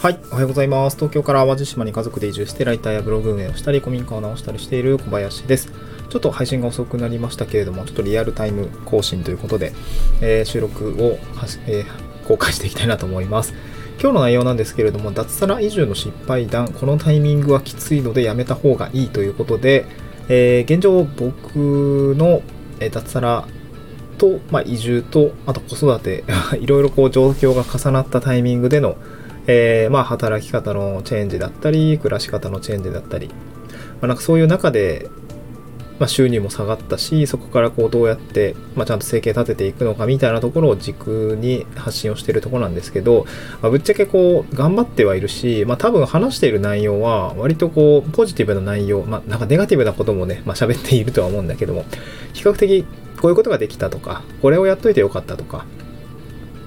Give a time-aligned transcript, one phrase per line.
[0.00, 0.96] はい、おはようございます。
[0.96, 5.70] 東京から淡路島に家族で移住してライターやブログ運営をしたり、古民家を直したりしている小林です。
[6.08, 9.74] ちょっと配信が遅くなりましたけれども、ちょっとリアルタイム更新ということで、
[10.22, 11.18] えー、収録を
[11.66, 13.52] えー、公開していきたいなと思います。
[14.00, 19.84] 今日の内容なんですけれども、脱サラ移住の失敗談、このタイミングはきついのでやめた方がいいということで、
[20.30, 22.40] えー、現状僕の
[22.78, 23.46] 脱サラ
[24.16, 26.24] と、まあ、移住と、あと子育て、
[26.58, 28.96] いろいろこう状況が重なったタイミングでの
[29.46, 33.34] えー、まあ、働き方のチェンジだったり、暮らし方のチェンジだったり、ま
[34.02, 35.08] あ、なんかそういう中で、
[35.98, 43.26] まあ、収入も下がったし、そこからこうどうやって、まあ、ちゃんと生計立てていくのかみたいなところを軸に発信をしているところなんですけど、
[43.60, 51.84] まあ、ぶっちゃけこう頑張ってはいるし、まあ、多分話している内容は割とこうポジティブな内容、まあ、なんかネガティブなこともね、まあ、喋っているとは思うんだけども、
[52.32, 52.86] 比較的
[53.20, 55.66] こういうことができたとか、これをやっといてよかったとか、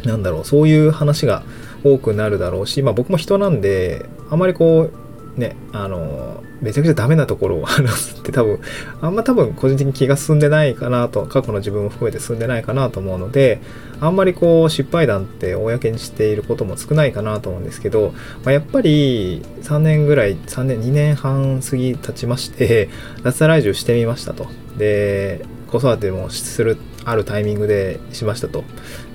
[0.06, 1.42] なんだろう、そういう話が
[1.84, 8.60] 多くなるだろうし、まあ僕も人なんで、あんまりこう、ね、あの、めちゃくちゃダメなところを 話すって多分、
[9.02, 13.60] あんま多分個人的に気が進んでないかなと、過去の自分も含めて進んでないかなと思うので、
[14.00, 22.90] あんまりこう失敗談って公にしていることも少ないかなと思うんですけど、まあ、やっぱり3年ぐらい、3年、2年半過ぎ経ちまして、
[23.24, 24.48] 脱サラ移住してみましたと。
[24.78, 28.64] で、子育てもするあるタイミングでしましたと。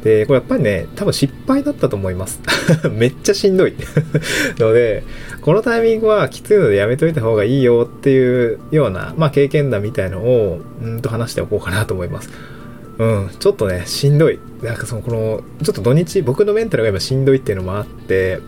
[0.08, 2.40] で、これやっぱりね、多分失敗だったと思います。
[2.90, 3.74] めっちゃしんどい
[4.58, 5.04] ので、
[5.42, 12.30] このタイミングはきついのでやめといた方がいいよっていうような、まあ経験談みたいのを、うんと話しておこうかなと思います。
[12.98, 14.38] うん、ちょっとね、しんどい。
[14.62, 18.40] なんかその、この、ちょっと土日、僕のメンタルが今しんどいっていうのもあって、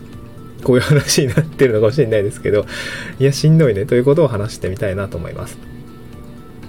[0.63, 2.65] こういう話になってるのかもしれないですけど、
[3.19, 5.70] いや、しんどいねということを話してみたいなと思います。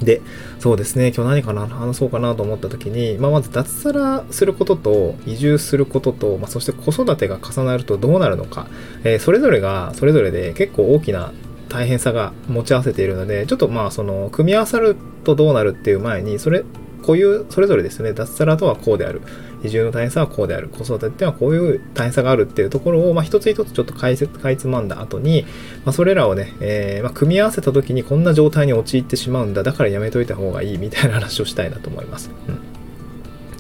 [0.05, 0.23] で、
[0.59, 8.67] そうですね、今日何かな、話そうかなと思った時に、まあ、まず脱サラすることと、移住することと、まあ、そして子育てが重なるとどうなるのか、
[9.05, 11.33] えー、それぞれが、それぞれで結構大きな
[11.69, 16.65] 大変さが持ち合わせているので、ちょっとまあ、その、組み合わさるとどうなるっていう前に、それ、
[17.03, 19.23] こういうそれぞれですね、脱サラとはこうである。
[19.63, 20.69] 移住の大変さはこうである。
[20.69, 25.45] 子育てっていうのはこういう大変さがあるっていうところを、まあ、一つ一つちょっと解説、かいつまんだ後に、
[25.85, 29.63] まあ、それらをね、えー、まあ、組み合わせた時にこんな状態に陥ってしまうんだ。
[29.63, 32.31] だからやめといた方がいいみたいな話をしたいなと思います。
[32.49, 32.73] うん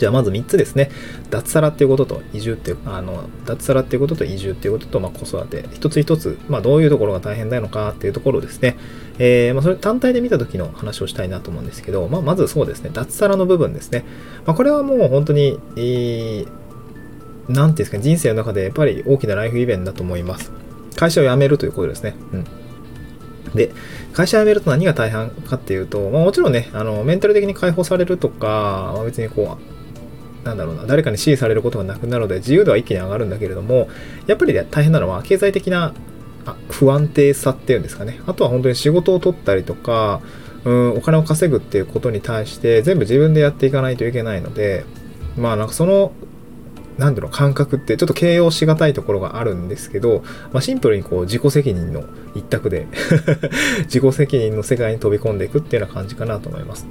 [0.02, 0.90] じゃあまず3つですね。
[1.30, 5.68] 脱サラっていうことと移住っていう、あの、脱サラっていうことと移住っていうことと、まあ、子育て。
[5.72, 8.76] 一つ一つ、まあ、どういうところが大変なのかっていうところですね。
[9.24, 12.90] えー、まあ、それ単体で見た時の話をしたいなと思うんですけど、まあ、まずそうですね。
[12.92, 14.04] 脱サラの部分ですね。
[14.44, 20.50] まあ、これはもう本当に、えー、ていうんですか、人生の中でやっぱり大きなライフイベントだと思います。
[20.96, 22.16] 会社を辞めるということですね。
[22.32, 22.44] うん。
[23.54, 23.70] で、
[24.12, 33.88] 会社辞めると何が大半かっていうと、まあ、もちろんね、あの、メンタル的に解放されるとか、まあ、別にこう、なんだろうな、誰かに支持されることがなくなるので、自由度は一気に上がるんだけれども、
[34.26, 35.94] やっぱり、ね、大変なのは、経済的な
[36.68, 38.20] 不安定さっていうんですかね。
[38.26, 40.20] あとは本当に仕事を取ったりとか、
[40.64, 44.84] うん、お金を稼ぐっていうことに対して、全部自分でやっていかないといけないので、
[45.36, 46.12] まあなんかその、
[46.98, 50.22] なんだろう、感覚ってちょっと形容しがたいところがあるんですけど、
[50.52, 52.04] まあ、シンプルにこう自己責任の
[52.34, 52.86] 一択で
[53.86, 56.86] 自己責任の世界に飛び込んでいくっていうような感じかなと思います。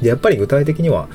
[0.00, 1.08] で、やっぱり具体的には、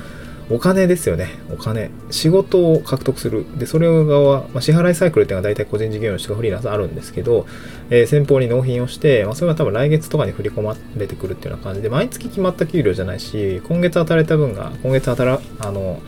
[0.50, 1.28] お金ですよね。
[1.52, 1.90] お金。
[2.10, 3.46] 仕事を獲得する。
[3.56, 7.46] で、それ側、まあ、支払いサイクルっていうのは大体個人事業主とかフリーランスあるんですけど、
[7.88, 16.00] えー、先方に納品をして、まあ、それが多分来月とかに振り込まれてくるっていうような感じで、毎月決まった給料じゃないし、今月働いた分が、今月働、あの、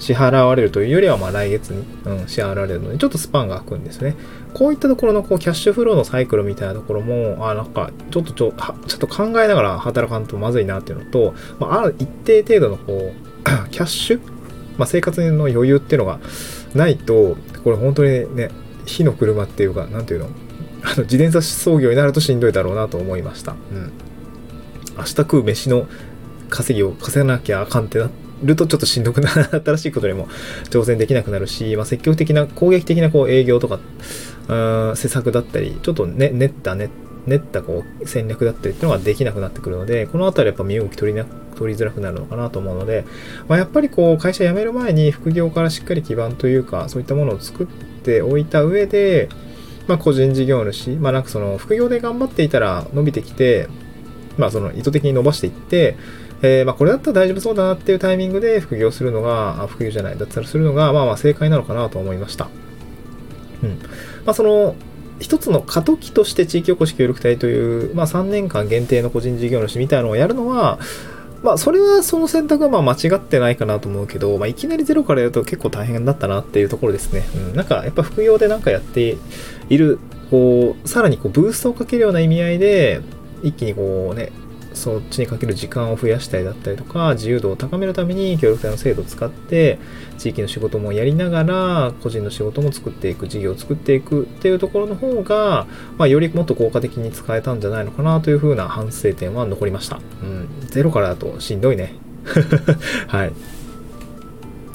[0.00, 4.16] 支払われるというよりは、ま来月に、うん、支払われるので、ちょっとスパンが空くんですね。
[4.52, 8.52] こういったところのこうキャッシュフローのサイクルみたいなところも、あなんか、ちょっとちょ、
[8.88, 13.33] ちょっと考えながら働かんとまずいなっていうのと、まあ、ある一定程度のこう、
[13.70, 14.20] キャッシュ？
[14.78, 16.18] まあ、生活の余裕っていうのが
[16.74, 18.50] ないと、これ本当にね、
[18.86, 20.28] 火の車っていうか、なんていうの、
[20.82, 23.52] あの自転車操業になるとしんどいだろうなと思いました。
[23.52, 23.92] うん。
[24.96, 25.86] 明日食う飯の
[26.50, 28.10] 稼ぎを稼がなきゃあかんってな
[28.42, 29.62] るとちょっとしんどくなる。
[29.64, 30.28] 新しいことにも
[30.70, 33.78] 挑戦できなくなるし、まあ、積極的な攻撃的なこう営業とか、
[34.48, 36.90] うん、施策だったり、ちょっとね、練ったね、
[37.26, 43.04] 練ったこう戦略だったりっていうのができなくなってくるので、このあたりやっぱ身動き取りな取りづらくなるのかなと思うので、
[43.48, 49.28] まあ、やっぱりこう会社辞める前に副業からしっかり基盤というか、そういったものを作っておいた上で、
[49.86, 53.68] まあ、個人事業主、まあ、なんかその副業で頑張っていたら伸びてきて、
[54.36, 55.96] まあ、その意図的に伸ばしていって、
[56.42, 62.48] えー、まあこれだったら大丈夫そうだなっていうタイミングで副業するのが、副業じゃない、脱サラするのが、まあまあ正解なのかなと思いました。
[63.62, 63.78] うん。
[64.26, 64.74] まあその、
[65.20, 70.78] 一つの過渡期として地域おこし協力隊という、まあ3年間限定の個人事業主みたいなのをやるのは、
[71.42, 77.24] まあそれはその選択はまあ間違ってないかなと思うけど、まあ、いきなりゼロからやると結構大変だったなっていうところですね。
[77.36, 79.16] うん、なんかやっぱ副業でなんかやって
[79.68, 79.98] いる、
[80.30, 83.02] こう、さらにこうブーストをかけるような意味合いで、
[83.42, 84.32] 一気にこうね、
[84.74, 89.78] そっちにかける時間を増やしたりだったりとか、自由度を高めるために協力隊の制度を使って、
[90.18, 95.66] 地域の仕事もやりながら、個人の仕事も作っていく、事業を作っていくっていうところの方が、
[95.96, 100.00] まあ、よりもっと効果的に使えたんじゃないのかなというふうな反省点は残りました。
[100.22, 100.48] うん。
[100.66, 101.94] ゼロからだとしんどいね。
[103.08, 103.32] はい。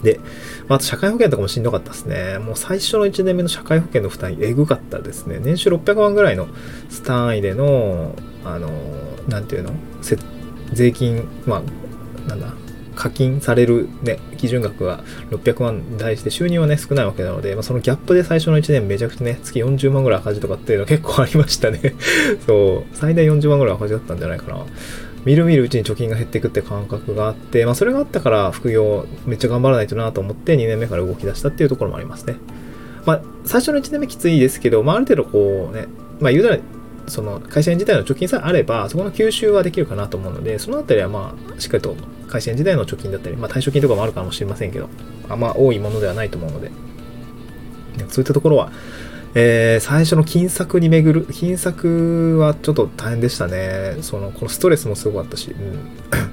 [0.04, 0.20] で、
[0.68, 2.38] まあ、と社会保険とかもしんどかったですね。
[2.40, 5.40] もう最初の1年目の社会保険の負担、えぐかったですね。
[5.42, 6.48] 年収600万ぐらいの
[7.04, 8.74] 単位での、あの、な
[9.40, 9.74] んていうの？
[10.74, 12.54] 税金、まあ、なんだ、
[12.96, 21.96] 課金される、ね、基準額が600万に対して収入はね、少ないわけなので、まあ、そのギャップで最初の1年めちゃくちゃね、月40万ぐらい赤字とかっていうのは結構ありましたね。
[22.46, 24.66] そう、最大40万ぐらい赤字だったんじゃないかな。
[25.26, 32.36] みるみるうちに貯金が減っていくって感覚があって、まあ、それがあったから副業めっちゃ頑張らないとなと思って2年目から動き出したっていうところもありますね。
[33.06, 35.88] まあ、最初の1年目きついですけど、まあ、ある程度こうね、
[36.20, 36.60] まあ、言うたら
[37.10, 41.96] その会社員自体の貯金さえあれば、そこの吸収はできるかなと思うので、そのあたりはまあ、しっかりと
[42.28, 44.90] 会社員時代の貯金だったり、まあ、退職金とかもあるかもしれませんけど、
[45.30, 46.72] あまあ、多いものではないと思うので、
[48.10, 48.72] そういったところは、
[49.36, 53.98] えー、最初の金策に巡る、金策はちょっと大変でしたね。
[54.02, 55.80] その、このストレスもすごかったし、うん。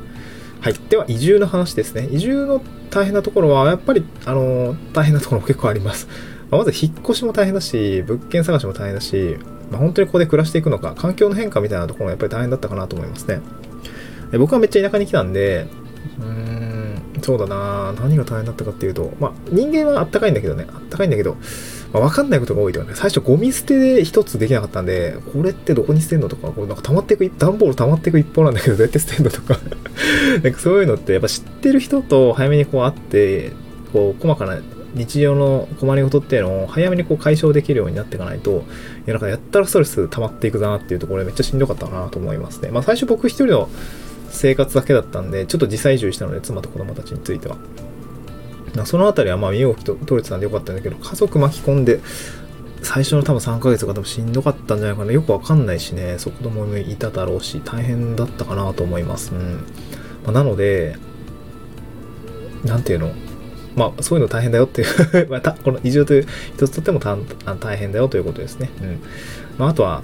[0.61, 0.75] はい。
[0.89, 2.09] では、移住の話ですね。
[2.11, 6.09] 移住の大変なところは、やっぱり、あの、大変なところも結構あります。
[6.51, 9.37] まず、引っ越しも大変だし、物件探しも大変だし、
[9.71, 13.41] まあ、本当にここで暮らしていくのか、環境の変化みたいなところもやっぱり大変だったかなと思いますね。
[14.39, 15.67] 僕はめっちゃ田舎に来たんで、
[16.19, 21.37] うーん、そうだな何が大変だったかっていうと、まあ、人間はあったかいんだけどね、あったかいんだけど、
[21.93, 29.59] まあ、わかんないことが多いとかね、最初ゴミ捨てで一つできなかったんで、これってどこに捨てんのとか、これなんか溜まっていく、段ボール溜まっていく一方なんだけど、どうやって捨てんのとか
[30.43, 33.53] なんかそういうのってやっぱ知ってる人と早めにこう会って、
[33.93, 34.59] こう、細かな
[34.97, 38.55] 日常の困りごとっていうのを早めにこう解消できるようになっていかないと、い
[39.07, 42.71] や、なんかやったらストレス溜まっていくなっていうところでめっちゃしんどかったなと思いますね。
[42.71, 43.69] まあ最初僕一人の
[44.31, 47.57] 生活だけだったんで、ちょっと時差移住したので、妻と子供たちについては。
[48.85, 52.01] そのあたりはまあ身動きと取れてたんでよかったんだけど、家族巻き込んで、
[52.83, 55.13] 最初の多分3ヶ月が多分しんどかったんじゃないかな。
[55.13, 59.35] よくわかんないしね、そう子供もいただろうし、大変だったかなと思います。
[59.35, 59.65] うん。
[60.25, 60.97] まあ、なので、
[62.65, 63.13] なんていうの？
[63.77, 66.27] まあ、そういうの大変だよっていう また、この移住という
[66.57, 67.01] 一つとっても
[67.61, 68.71] 大変だよということですね。
[68.83, 69.01] うん。
[69.59, 70.03] まあ、あとは、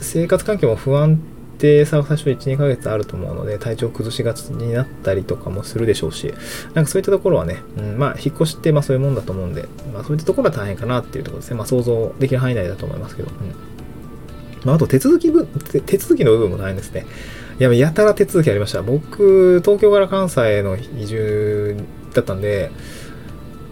[0.00, 1.20] 生活環境も不安
[1.58, 6.32] 定さが最初1、2ヶ月あると思うので、体調崩しがちになったりとかもするでしょうし、
[6.74, 11.56] なんかそういったところはね、うん、まあ、引っ越しってまあそういうもんだと思うんで、まあそういったところは大変かなっていうところですね。
[11.56, 13.28] まあ想像できる範囲内だと思いますけど。
[13.28, 13.36] うん。
[14.64, 17.06] まあ、あと手続き分、手続きの部分も大変ですね。
[17.58, 18.82] いや、やたら手続きありました。
[18.82, 21.76] 僕、東京から関西への移住
[22.16, 22.70] だったんで、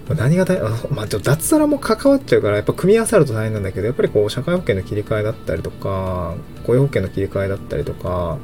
[0.08, 6.35] 何が大変、まあ、ちょ脱サラも関わっちゃうから、やっぱ組み合わさると大変なんだけど、やっぱりこう、社会保険の切り替えだったりとか、
[6.67, 8.38] 雇用保険の切り替えだったりとか、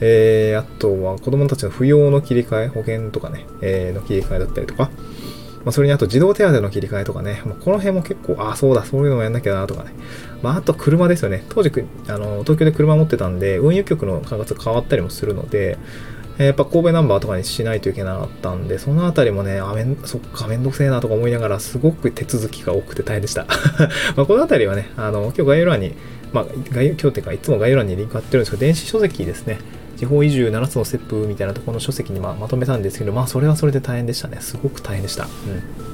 [0.00, 4.90] えー、あとは子供たちの扶養の切り替え、保険とかね、えー、の切り替えだったりとか、
[5.64, 9.92] まあ、それにあと児童手当の切り替えとかね、まあ、この辺も結構、ああ、そうだ、そういうのもやんなきゃなとかね。
[10.42, 11.44] まあ、あと車ですよね。
[11.50, 11.70] 当時、
[12.08, 15.78] あの、東京で車持ってたんで、運輸局の価格変わったりもするので、
[16.44, 23.46] やっぱ神戸ナンバーとかにしないといけなかったんで、そのあたりもね、あ、めん、そっか、めんどくせえなとか思いながら、すごく手続きが多くて大変でした。
[24.16, 25.94] まこのあたりはね、あの、今日概要欄に、
[26.32, 29.58] まあ、概要、今日っていうか、いつも概要欄にリンク貼ってるんですけど、電子書籍ですね。
[30.00, 34.38] 地方移住7つのステップみたいなところの書籍にままとめたんですけど、まあそれはそれで大変でしたね。
[34.40, 35.24] すごく大変でした。
[35.24, 35.89] うん。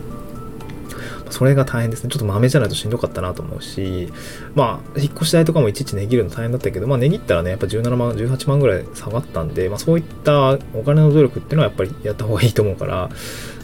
[1.30, 2.10] それが大変ですね。
[2.10, 4.12] ちょっと豆じゃないとしんどかったなと思うし、
[4.54, 13.10] まあ、引っ越し代とかもいちいち値切るの大変だったけど、まあ、値切ったらね、やっぱ17万、18万ぐらい下がったんで、まあ、そういったお金の努力っていうのはやっぱりやった方がいいと思うから、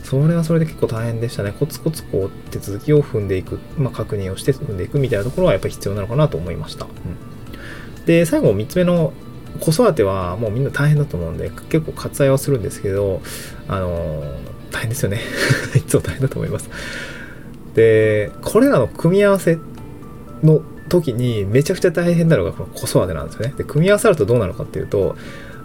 [0.02, 1.54] それはそれで結構大変でしたね。
[1.58, 6.86] コツコツこう手続きを踏んでいく、まあ、確認をして踏んでいくみたいなところはやっぱり必要なのかなと思いました。
[6.86, 6.88] う
[8.00, 9.12] ん、で、最後3つ目の
[9.60, 13.22] 子育てはもうみんな大変だと思うんで、結構割愛はするんですけど、
[13.68, 14.36] あのー、
[14.70, 15.20] 大変ですよね。
[15.76, 16.68] いつも大変だと思います。
[17.74, 19.58] で、これらの組み合わせ
[20.42, 23.54] の時にめちゃくちゃ大変なのがこの子育てなんですよね。
[23.56, 25.16] で、組み合わさるとどうなるかっていうと、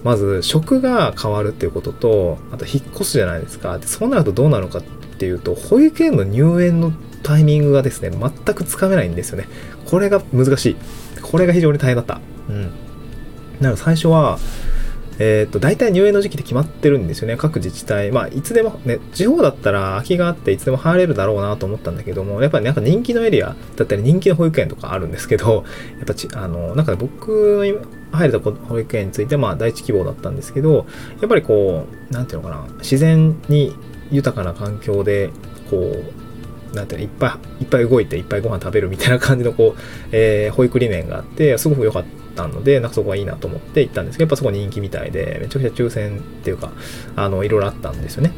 [0.04, 3.78] まず職が変わるっていうことと、あと引っ越すじゃないですか。
[3.78, 4.84] で、そうなるとどうなるのかっ
[5.18, 9.48] ていうと、保育園の入園のタイミングがですね、全くつかめないんですよね。
[9.86, 10.76] これが難しい。
[11.22, 12.22] これが非常に大変だった。
[12.50, 12.72] うん。
[13.60, 14.40] なので最初は、
[15.20, 17.38] えっ、と、大体入園の時期って決まってるんですよね。
[17.38, 18.12] 各自治体。
[18.12, 25.66] まあ、いつでも、ね、地方だったら空きがあっていつでも入れるだろうなと思ったんだけども、やっぱりなんか人気のエリアだったり人気の保育園とかあるんですけど、
[25.98, 27.66] やっぱち、あの、なんか僕の
[28.12, 30.86] 入れた保育園について、まあ、第一希望だったんですけど、
[31.20, 33.74] やっぱりこう、なんていうのかな、自然に
[34.12, 35.32] 豊かな環境で、
[35.72, 39.80] こう、なんていうの、いっぱい、いっぱい動いて、いっぱいご飯食べるみたいな感じの、こう、
[40.12, 42.17] えー、保育理念があって、すごく良かった。
[42.46, 46.72] ったので、なんかそこはいいなと思って行ったんですけど、やっぱそこ人気みたいで、めちゃくちゃ抽選っていうか、
[47.16, 48.32] あの、いろいろあったんですよね。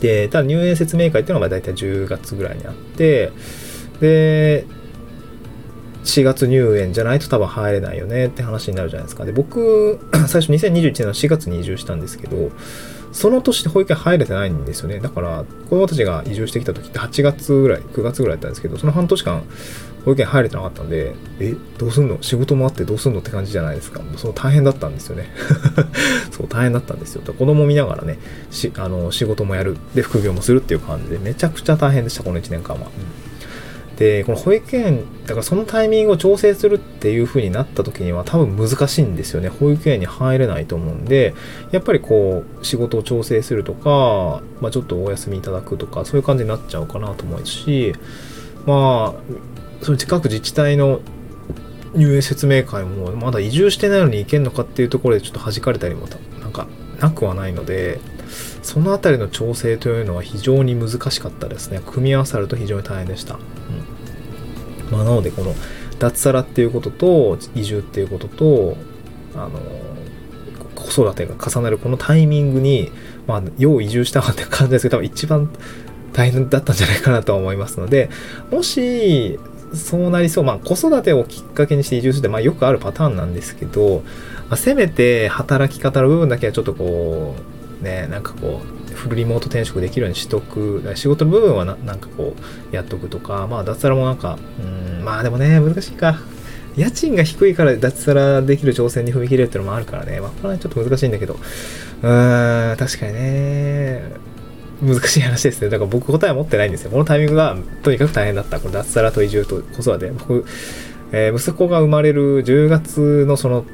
[0.00, 3.30] で、ただ入園説明会っていうのが大体10月ぐらいにあって、
[4.00, 4.64] で、
[6.04, 9.24] 4月入園じゃないと多分入れないよねって話になるじゃないですか。
[9.24, 12.50] で、僕、 最初2021年の4月に移住したんですけど、
[13.12, 15.00] その年で保育園入れてないんですよね。
[15.00, 19.42] だから、子供たちが移住してきた時って8月ぐらい、9月ぐらいだったんですけど、その半年間、
[20.08, 22.16] 保育園入れてなかったんで、え、どうすんの？
[22.22, 24.00] 仕事もあってどうすんのって感じじゃないですか。
[24.00, 25.30] もうその大変だったんですよね。
[26.32, 27.20] そう、大変だったんですよ。
[27.26, 28.18] 子供見ながらね、
[28.50, 29.76] しあの仕事もやる。
[29.94, 32.86] で、副業もするっていう感じで、めちゃくちゃ大変でした、この1年間は。
[33.98, 39.50] で、この保育園、だからそのタイミングを調整するっていう風になった時には多分難しいんですよね。
[39.50, 41.34] 保育園に入れないと思うんで、
[41.70, 47.92] やっぱりこう、仕事を調整するとか、まあちょっとお休みいただくとか、そういう感じになっちゃうかなと思うし、
[48.66, 49.32] まあ、
[49.82, 51.00] その近く自治体の
[51.94, 56.06] 入園説明会もまだ移住してないのに行けんのかっていうところでちょっと弾かれたりも
[56.40, 56.66] なんか
[57.00, 58.00] なくはないので
[58.62, 61.80] その辺りの調整というのは非常に難しかったですね。
[61.84, 64.92] 組み合わさると非常に大変でした、うん。
[64.92, 65.54] まあ、なのでこの
[65.98, 68.76] 脱サラっていうことと移住っていうことと
[69.34, 69.60] あの
[70.74, 72.90] 子育てが重なるこのタイミングに
[73.26, 75.50] まあ要移住したかって感じですけど多分一番
[76.12, 78.10] 大変だったんじゃないかなと思いますので
[78.50, 79.38] もし
[79.74, 80.44] そうなりそう。
[80.44, 84.02] まあ、子育てをきっかけにして移住するって、まあ、よくあるパターンなんですけど、
[84.48, 87.34] まあ、せめて働き方の部分だけはちょっとこ
[87.80, 90.82] う、ね、なんかこう、フルリモート転職できるようにしとく。
[90.96, 92.34] 仕事の部分はななんかこ
[92.72, 96.18] う、やっとくとか、まあ、脱サラもなんか、うん、まあでもね、難しいか。
[96.76, 104.02] 家賃が低いから脱サラできる挑戦に踏み切れるっていうのもあるからね、まあ、これはちょっと難しいんだけど、うーん、確かにね、
[104.82, 105.70] 難しい話ですね。
[105.70, 106.90] だから僕答え持ってないんですよ。
[106.90, 108.60] このタイミングがとにかく大変だった。
[108.60, 110.10] この脱サラと移住と子育て。
[110.10, 110.44] 僕、
[111.12, 113.64] えー、息子が生まれる10月のその、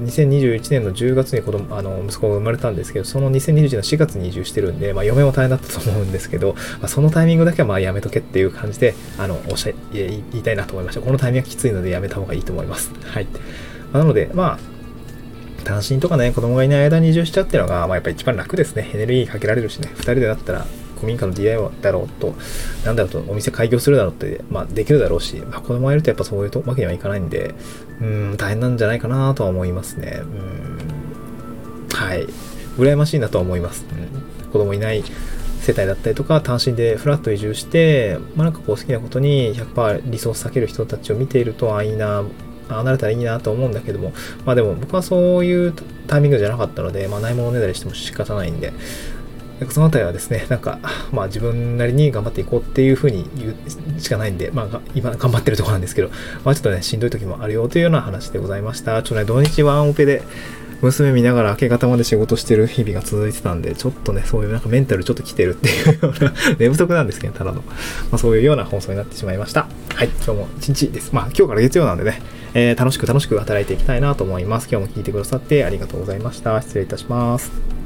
[0.00, 11.00] 2021年の10月に子供、あの、息子が生まれたんですけど、その2021年の4月に移住してるんで、まあ、嫁も大変だったと思うんですけど、まあ、そのタイミングだけはまあやめとけっていう感じで、あの、おっしゃ、言いたいなと思いました。
[11.00, 12.92] このタイミングがきついのでやめた方がいいと思います。
[13.04, 13.24] はい。
[13.24, 13.40] ま
[13.94, 14.77] あ、なので、まあ、
[15.68, 18.90] 単身とかね、子供がいない間に移住しちゃうっていうのが、まあ、やっぱ一番楽ですね。
[18.94, 22.34] エネルギーかけられるしね、2人でだったら、古民家の DIY だろうと、
[22.86, 27.54] なんだろうと、お店開業するだろうって、まあ、できるだろうし、まあ、子供がいるとやっぱそういうわけにはいかないんで、
[28.00, 30.22] うん、大変なんじゃないかなとは思いますね。
[30.22, 32.26] うん、はい。
[32.78, 33.84] 羨ましいなとは思います。
[33.92, 35.04] うん、子供いない
[35.60, 42.24] 世帯だったりとか、単身でフラット移住して、まあ、なんかこう好きなことに100%リソース避ける人たちを見ていると、あ、いいな、
[42.76, 44.12] 離れたらいいなと思うんだけども、
[44.44, 45.74] まあでも僕はそういう
[46.06, 48.72] タイミングじゃなかったので、まあないものねだりしても仕方ないんで、
[49.70, 50.78] そのあたりはですね、なんか、
[51.12, 53.48] まあ自分なりに頑張っていこうっていうふうに言
[53.96, 56.10] うしかないんで、まあ今頑張ってるとこなんですけど、
[56.44, 59.02] まあちょっとね、しんどい時もあるよというような話でございました。
[59.02, 60.22] ちょっとね、土日ワンオペで、
[60.80, 67.62] 娘見ながら明け方まで仕事してる日々が続いてたんで、ちょっとね、そういうなんかメンタルちょっと来てるっていうような、 寝不足なんですけど、ただの。
[67.62, 67.72] ま
[68.12, 69.66] あそういうような放送になってしまいました。
[69.94, 71.10] はい、今日も一日です。
[71.12, 72.22] まあ今日から月曜なんでね、
[72.54, 74.68] えー、楽しく楽しく働いていきたいなと思います。
[74.70, 76.60] 今日も聞いてくださってありがとうございました。
[76.60, 77.77] 失礼いたします。